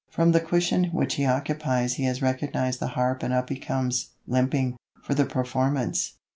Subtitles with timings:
[0.09, 4.07] From the cushion which he occupies he has recognized the harp and up he comes,
[4.25, 6.13] limping, for "the Performance."